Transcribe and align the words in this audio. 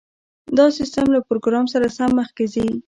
دا 0.57 0.65
سیستم 0.77 1.05
له 1.15 1.19
پروګرام 1.29 1.65
سره 1.73 1.87
سم 1.97 2.09
مخکې 2.19 2.45
ځي 2.53 2.65